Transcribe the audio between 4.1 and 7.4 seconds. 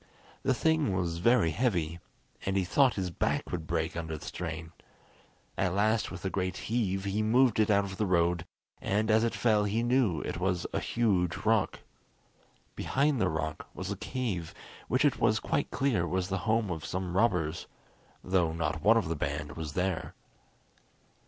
the strain. At last with a great heave he